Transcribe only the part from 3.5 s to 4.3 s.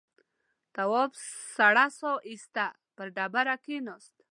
کېناست.